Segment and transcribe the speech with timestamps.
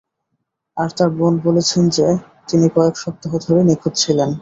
[0.77, 2.07] আর তার বোন বলেছেন যে,
[2.47, 4.29] তিনি কয়েক সপ্তাহ ধরে নিখোঁজ ছিলেন।